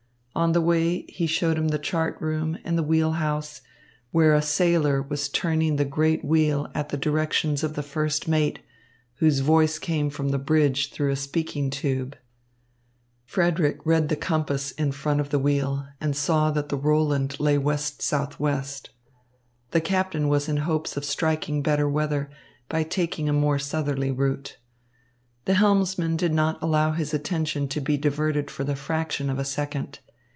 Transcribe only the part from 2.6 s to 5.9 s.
and the wheel house, where a sailor was turning the